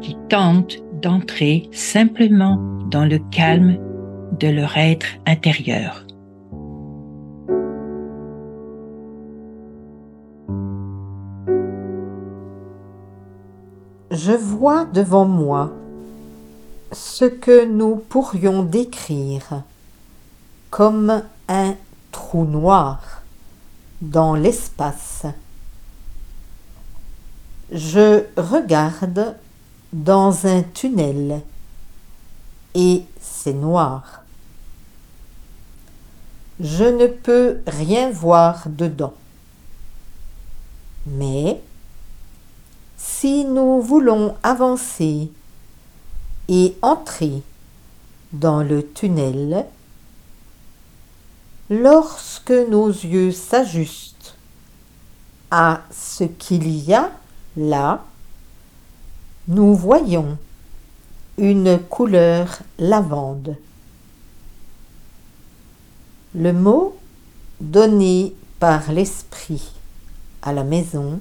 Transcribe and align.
qui 0.00 0.16
tentent 0.28 0.78
d'entrer 1.02 1.68
simplement 1.72 2.56
dans 2.90 3.04
le 3.04 3.18
calme 3.30 3.78
de 4.38 4.48
leur 4.48 4.76
être 4.76 5.06
intérieur. 5.26 6.04
Je 14.10 14.32
vois 14.32 14.86
devant 14.86 15.24
moi 15.24 15.72
ce 16.92 17.24
que 17.24 17.64
nous 17.64 17.96
pourrions 17.96 18.64
décrire 18.64 19.62
comme 20.70 21.22
un 21.48 21.74
trou 22.10 22.44
noir 22.44 23.22
dans 24.00 24.34
l'espace. 24.34 25.26
Je 27.70 28.24
regarde 28.36 29.36
dans 29.92 30.46
un 30.46 30.62
tunnel 30.62 31.42
et 32.74 33.04
c'est 33.20 33.52
noir. 33.52 34.22
Je 36.60 36.84
ne 36.84 37.06
peux 37.06 37.58
rien 37.66 38.10
voir 38.10 38.64
dedans. 38.68 39.14
Mais 41.06 41.60
si 42.96 43.44
nous 43.44 43.80
voulons 43.80 44.36
avancer 44.42 45.30
et 46.48 46.76
entrer 46.82 47.42
dans 48.32 48.62
le 48.62 48.86
tunnel, 48.86 49.66
lorsque 51.70 52.50
nos 52.50 52.88
yeux 52.88 53.32
s'ajustent 53.32 54.36
à 55.50 55.80
ce 55.90 56.24
qu'il 56.24 56.68
y 56.68 56.92
a 56.92 57.10
là, 57.56 58.04
nous 59.48 59.74
voyons 59.74 60.38
une 61.38 61.78
couleur 61.78 62.60
lavande. 62.78 63.56
Le 66.34 66.52
mot 66.52 66.96
donné 67.60 68.34
par 68.58 68.92
l'esprit 68.92 69.72
à 70.42 70.52
la 70.52 70.64
maison 70.64 71.20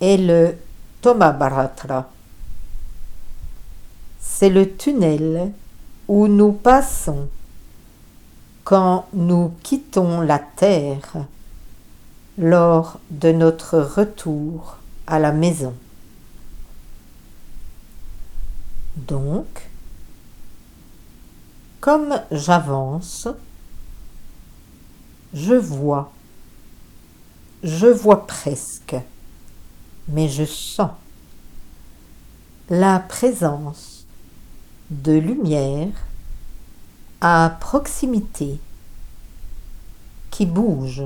est 0.00 0.16
le 0.16 0.54
Tomabaratra. 1.02 2.08
C'est 4.20 4.50
le 4.50 4.76
tunnel 4.76 5.52
où 6.08 6.28
nous 6.28 6.52
passons 6.52 7.28
quand 8.64 9.06
nous 9.12 9.52
quittons 9.62 10.20
la 10.20 10.38
terre 10.38 11.26
lors 12.38 12.98
de 13.10 13.32
notre 13.32 13.78
retour 13.78 14.78
à 15.06 15.18
la 15.18 15.32
maison. 15.32 15.74
Donc, 18.96 19.46
comme 21.80 22.20
j'avance, 22.30 23.28
je 25.34 25.54
vois, 25.54 26.10
je 27.62 27.86
vois 27.86 28.26
presque, 28.26 28.96
mais 30.08 30.28
je 30.28 30.44
sens 30.44 30.90
la 32.70 32.98
présence 32.98 34.06
de 34.90 35.12
lumière 35.12 35.92
à 37.20 37.56
proximité 37.60 38.58
qui 40.30 40.46
bouge. 40.46 41.02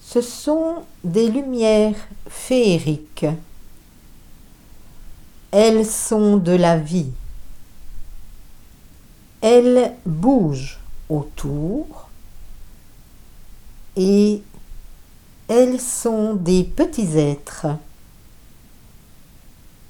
Ce 0.00 0.20
sont 0.20 0.82
des 1.04 1.28
lumières 1.28 2.08
féeriques 2.28 3.26
elles 5.52 5.86
sont 5.86 6.36
de 6.36 6.52
la 6.52 6.76
vie. 6.76 7.10
Elles 9.40 9.94
bougent 10.06 10.78
autour 11.08 12.08
et 13.96 14.42
elles 15.48 15.80
sont 15.80 16.34
des 16.34 16.62
petits 16.62 17.18
êtres, 17.18 17.66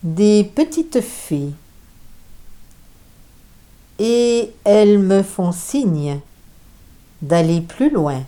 des 0.02 0.44
petites 0.44 1.00
fées. 1.00 1.52
Et 3.98 4.54
elles 4.64 4.98
me 4.98 5.22
font 5.22 5.52
signe 5.52 6.20
d'aller 7.20 7.60
plus 7.60 7.90
loin 7.90 8.24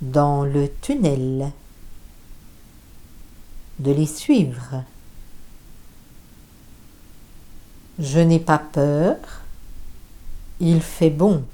dans 0.00 0.44
le 0.44 0.70
tunnel, 0.80 1.50
de 3.80 3.90
les 3.90 4.06
suivre. 4.06 4.84
Je 7.98 8.20
n'ai 8.20 8.40
pas 8.40 8.58
peur. 8.58 9.16
Il 10.60 10.80
fait 10.80 11.10
bon. 11.10 11.44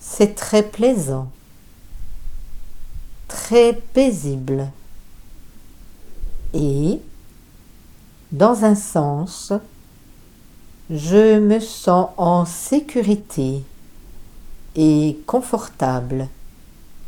C'est 0.00 0.34
très 0.34 0.62
plaisant. 0.62 1.30
Très 3.28 3.74
paisible. 3.74 4.68
Et, 6.54 7.00
dans 8.32 8.64
un 8.64 8.74
sens, 8.74 9.52
je 10.90 11.38
me 11.38 11.60
sens 11.60 12.10
en 12.16 12.46
sécurité 12.46 13.62
et 14.74 15.18
confortable 15.26 16.28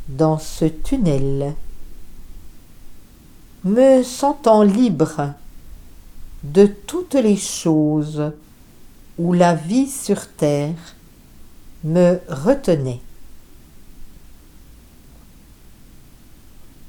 dans 0.09 0.39
ce 0.39 0.65
tunnel, 0.65 1.55
me 3.65 4.03
sentant 4.03 4.63
libre 4.63 5.35
de 6.43 6.67
toutes 6.67 7.15
les 7.15 7.37
choses 7.37 8.33
où 9.19 9.33
la 9.33 9.55
vie 9.55 9.89
sur 9.89 10.29
terre 10.29 10.97
me 11.85 12.21
retenait. 12.29 13.01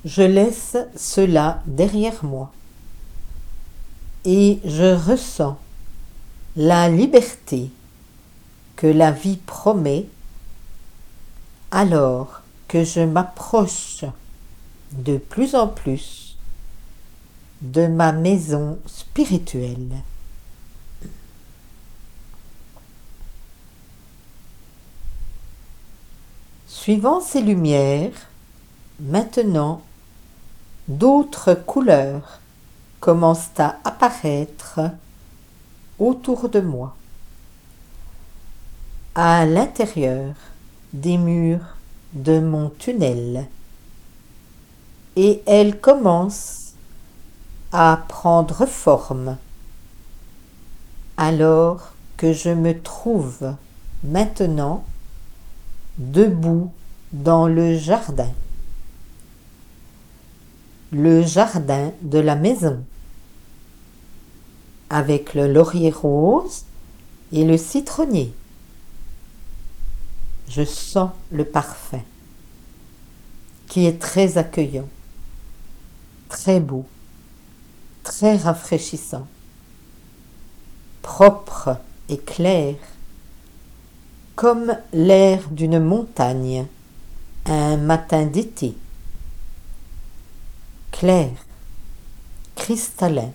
Je 0.05 0.23
laisse 0.23 0.77
cela 0.95 1.61
derrière 1.65 2.23
moi 2.23 2.51
et 4.25 4.59
je 4.65 4.95
ressens 4.95 5.59
la 6.55 6.89
liberté 6.89 7.69
que 8.75 8.87
la 8.87 9.11
vie 9.11 9.37
promet 9.37 10.07
alors 11.69 12.41
que 12.67 12.83
je 12.83 13.01
m'approche 13.01 14.05
de 14.91 15.17
plus 15.17 15.55
en 15.55 15.67
plus 15.67 16.20
de 17.61 17.87
ma 17.87 18.11
maison 18.11 18.79
spirituelle. 18.87 20.01
Suivant 26.67 27.21
ces 27.21 27.41
lumières, 27.41 28.29
maintenant, 28.99 29.83
d'autres 30.87 31.53
couleurs 31.53 32.39
commencent 32.99 33.59
à 33.59 33.77
apparaître 33.83 34.79
autour 35.99 36.49
de 36.49 36.59
moi, 36.59 36.95
à 39.13 39.45
l'intérieur 39.45 40.33
des 40.93 41.17
murs 41.17 41.77
de 42.13 42.39
mon 42.39 42.69
tunnel, 42.69 43.47
et 45.15 45.43
elles 45.45 45.79
commencent 45.79 46.60
à 47.71 48.03
prendre 48.07 48.65
forme. 48.65 49.37
Alors 51.17 51.93
que 52.17 52.33
je 52.33 52.49
me 52.49 52.79
trouve 52.79 53.55
maintenant 54.03 54.83
debout 55.97 56.71
dans 57.13 57.47
le 57.47 57.77
jardin. 57.77 58.31
Le 60.91 61.21
jardin 61.23 61.91
de 62.01 62.19
la 62.19 62.35
maison, 62.35 62.83
avec 64.89 65.33
le 65.33 65.51
laurier 65.51 65.91
rose 65.91 66.63
et 67.31 67.45
le 67.45 67.57
citronnier. 67.57 68.33
Je 70.49 70.65
sens 70.65 71.11
le 71.31 71.45
parfum, 71.45 72.01
qui 73.67 73.85
est 73.85 73.99
très 73.99 74.37
accueillant 74.37 74.87
très 76.31 76.59
beau, 76.61 76.85
très 78.03 78.37
rafraîchissant, 78.37 79.27
propre 81.01 81.77
et 82.09 82.17
clair, 82.17 82.75
comme 84.35 84.75
l'air 84.93 85.49
d'une 85.49 85.79
montagne 85.79 86.65
un 87.45 87.77
matin 87.77 88.25
d'été, 88.25 88.75
clair, 90.91 91.29
cristallin, 92.55 93.31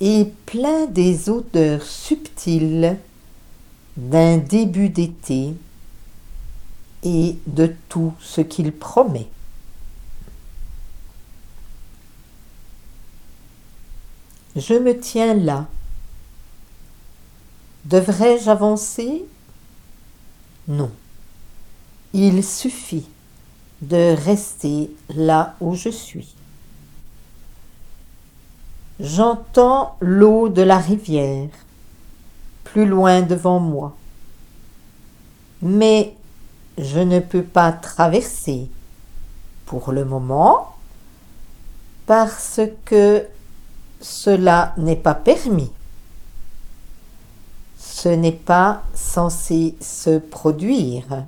et 0.00 0.32
plein 0.46 0.86
des 0.86 1.28
odeurs 1.28 1.82
subtiles 1.82 2.96
d'un 3.96 4.38
début 4.38 4.88
d'été 4.88 5.54
et 7.02 7.36
de 7.46 7.74
tout 7.88 8.14
ce 8.20 8.40
qu'il 8.40 8.72
promet. 8.72 9.28
Je 14.56 14.74
me 14.74 14.98
tiens 14.98 15.34
là. 15.34 15.66
Devrais-je 17.84 18.50
avancer? 18.50 19.24
Non. 20.68 20.90
Il 22.12 22.44
suffit 22.44 23.08
de 23.82 24.14
rester 24.24 24.90
là 25.08 25.54
où 25.60 25.74
je 25.74 25.88
suis. 25.88 26.34
J'entends 28.98 29.96
l'eau 30.00 30.48
de 30.48 30.62
la 30.62 30.78
rivière 30.78 31.48
plus 32.64 32.86
loin 32.86 33.22
devant 33.22 33.60
moi. 33.60 33.96
Mais 35.62 36.14
je 36.76 37.00
ne 37.00 37.20
peux 37.20 37.42
pas 37.42 37.72
traverser 37.72 38.68
pour 39.66 39.92
le 39.92 40.04
moment 40.04 40.74
parce 42.06 42.60
que 42.84 43.24
cela 44.00 44.74
n'est 44.76 44.96
pas 44.96 45.14
permis. 45.14 45.70
Ce 47.78 48.08
n'est 48.08 48.32
pas 48.32 48.82
censé 48.94 49.74
se 49.80 50.18
produire. 50.18 51.24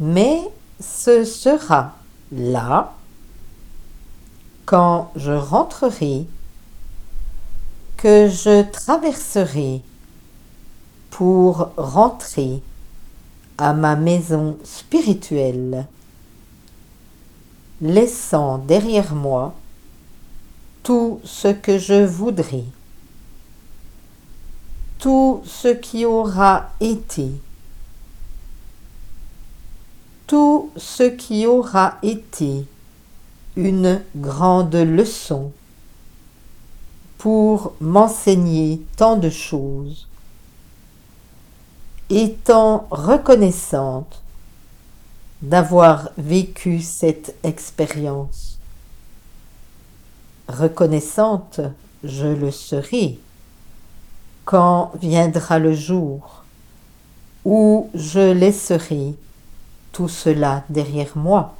Mais 0.00 0.40
ce 0.80 1.24
sera 1.24 1.94
là 2.32 2.94
quand 4.64 5.12
je 5.16 5.32
rentrerai 5.32 6.26
que 7.96 8.28
je 8.28 8.62
traverserai 8.70 9.82
pour 11.10 11.70
rentrer 11.76 12.62
à 13.56 13.72
ma 13.72 13.94
maison 13.94 14.56
spirituelle, 14.64 15.86
laissant 17.80 18.58
derrière 18.58 19.14
moi 19.14 19.54
tout 20.84 21.20
ce 21.24 21.48
que 21.48 21.78
je 21.78 22.04
voudrais, 22.04 22.64
tout 24.98 25.42
ce 25.46 25.68
qui 25.68 26.04
aura 26.04 26.70
été, 26.78 27.30
tout 30.26 30.70
ce 30.76 31.04
qui 31.04 31.46
aura 31.46 31.96
été 32.02 32.66
une 33.56 34.02
grande 34.14 34.74
leçon 34.74 35.52
pour 37.16 37.72
m'enseigner 37.80 38.82
tant 38.96 39.16
de 39.16 39.30
choses, 39.30 40.06
étant 42.10 42.86
reconnaissante 42.90 44.20
d'avoir 45.40 46.10
vécu 46.18 46.82
cette 46.82 47.34
expérience. 47.42 48.58
Reconnaissante, 50.48 51.60
je 52.02 52.26
le 52.26 52.50
serai. 52.50 53.18
Quand 54.44 54.92
viendra 55.00 55.58
le 55.58 55.74
jour 55.74 56.44
où 57.44 57.88
je 57.94 58.32
laisserai 58.32 59.14
tout 59.92 60.08
cela 60.08 60.64
derrière 60.68 61.16
moi, 61.16 61.54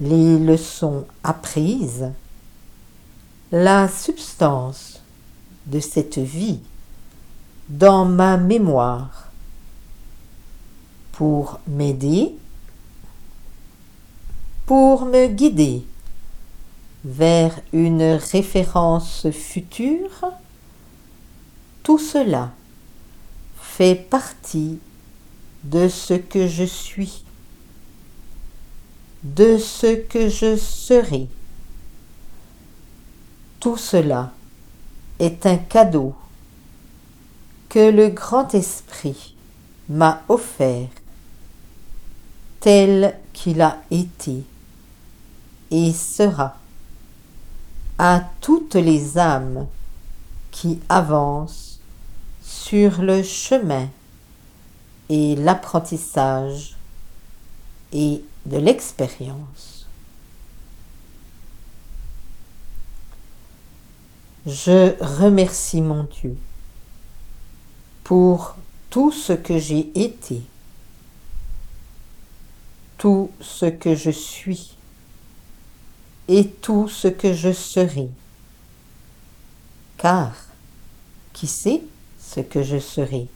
les 0.00 0.38
leçons 0.38 1.04
apprises, 1.22 2.10
la 3.52 3.88
substance 3.88 5.00
de 5.66 5.80
cette 5.80 6.18
vie 6.18 6.60
dans 7.68 8.04
ma 8.04 8.36
mémoire 8.36 9.26
pour 11.12 11.60
m'aider, 11.66 12.34
pour 14.64 15.04
me 15.04 15.26
guider 15.26 15.84
vers 17.04 17.58
une 17.72 18.02
référence 18.02 19.30
future, 19.30 20.32
tout 21.82 21.98
cela 21.98 22.52
fait 23.60 23.94
partie 23.94 24.78
de 25.64 25.88
ce 25.88 26.14
que 26.14 26.46
je 26.46 26.64
suis, 26.64 27.24
de 29.22 29.56
ce 29.56 29.96
que 29.96 30.28
je 30.28 30.56
serai. 30.56 31.28
Tout 33.60 33.76
cela 33.76 34.32
est 35.18 35.46
un 35.46 35.56
cadeau 35.56 36.14
que 37.68 37.90
le 37.90 38.08
grand 38.08 38.54
esprit 38.54 39.34
m'a 39.88 40.22
offert 40.28 40.88
tel 42.60 43.18
qu'il 43.32 43.62
a 43.62 43.78
été 43.90 44.42
et 45.70 45.92
sera 45.92 46.59
à 48.02 48.24
toutes 48.40 48.76
les 48.76 49.18
âmes 49.18 49.66
qui 50.50 50.80
avancent 50.88 51.80
sur 52.42 53.02
le 53.02 53.22
chemin 53.22 53.90
et 55.10 55.36
l'apprentissage 55.36 56.78
et 57.92 58.24
de 58.46 58.56
l'expérience. 58.56 59.86
Je 64.46 64.96
remercie 65.04 65.82
mon 65.82 66.04
Dieu 66.04 66.38
pour 68.02 68.56
tout 68.88 69.12
ce 69.12 69.34
que 69.34 69.58
j'ai 69.58 69.92
été, 69.94 70.40
tout 72.96 73.30
ce 73.42 73.66
que 73.66 73.94
je 73.94 74.10
suis 74.10 74.74
et 76.30 76.46
tout 76.46 76.88
ce 76.88 77.08
que 77.08 77.34
je 77.34 77.52
serai. 77.52 78.08
Car 79.98 80.32
qui 81.32 81.48
sait 81.48 81.82
ce 82.18 82.38
que 82.38 82.62
je 82.62 82.78
serai 82.78 83.26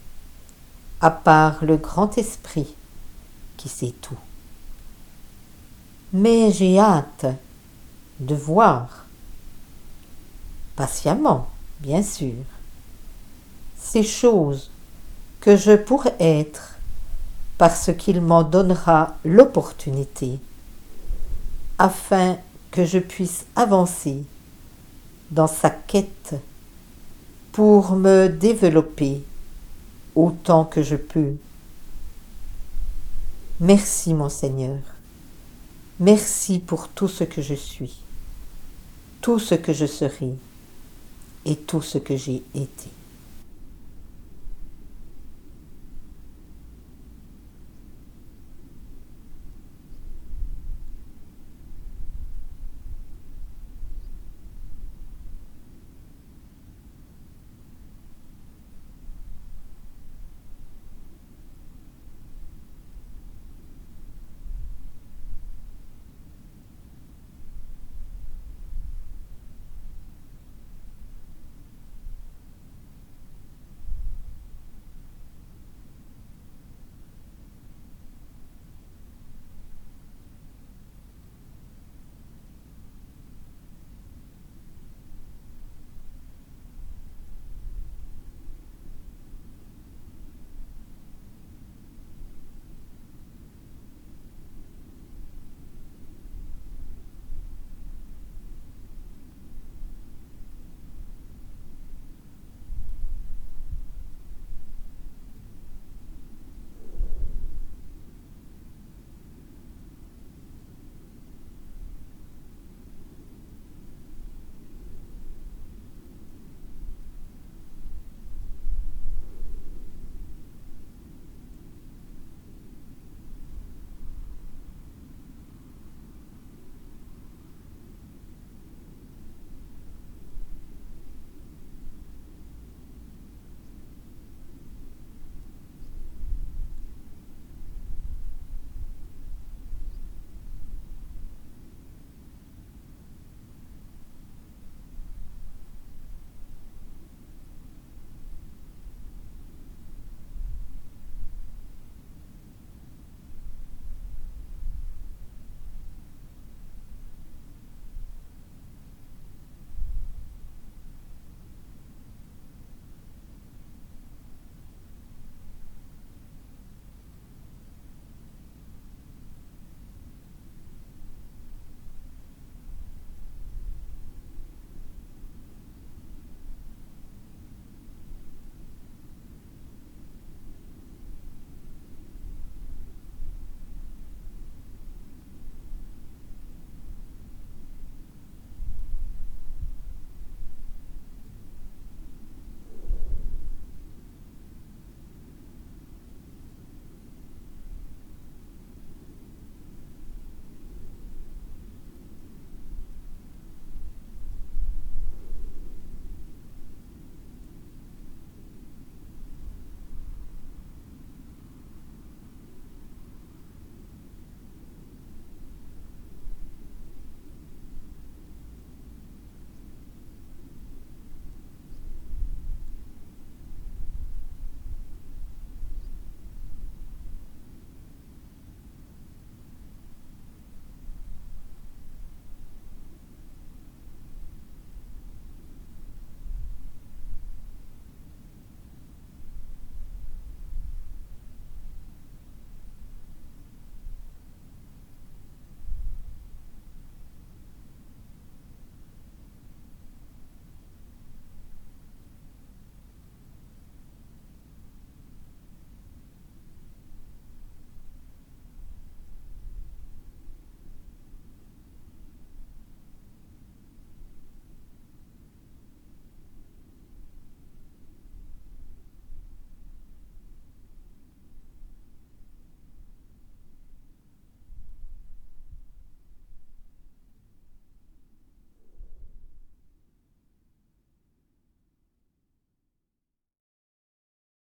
à 1.01 1.11
part 1.11 1.65
le 1.65 1.75
grand 1.75 2.17
esprit 2.17 2.73
qui 3.57 3.67
sait 3.67 3.93
tout. 4.01 4.17
Mais 6.13 6.51
j'ai 6.53 6.79
hâte 6.79 7.25
de 8.21 8.33
voir, 8.33 9.05
patiemment, 10.77 11.49
bien 11.81 12.01
sûr, 12.01 12.33
ces 13.77 14.03
choses 14.03 14.71
que 15.41 15.57
je 15.57 15.75
pourrais 15.75 16.15
être 16.19 16.77
parce 17.57 17.91
qu'il 17.97 18.21
m'en 18.21 18.43
donnera 18.43 19.15
l'opportunité, 19.25 20.39
afin 21.77 22.37
que 22.75 22.83
je 22.83 22.99
puisse 22.99 23.45
avancer 23.55 24.25
dans 25.31 25.47
sa 25.47 25.69
quête 25.69 26.35
pour 27.53 27.95
me 27.95 28.27
développer 28.27 29.23
autant 30.13 30.65
que 30.65 30.83
je 30.83 30.97
peux. 30.97 31.35
Merci 33.61 34.13
mon 34.13 34.27
Seigneur. 34.27 34.79
Merci 36.01 36.59
pour 36.59 36.89
tout 36.89 37.07
ce 37.07 37.23
que 37.23 37.41
je 37.41 37.53
suis, 37.53 37.95
tout 39.21 39.39
ce 39.39 39.55
que 39.55 39.71
je 39.71 39.85
serai 39.85 40.33
et 41.45 41.55
tout 41.55 41.81
ce 41.81 41.97
que 41.97 42.17
j'ai 42.17 42.43
été. 42.53 42.89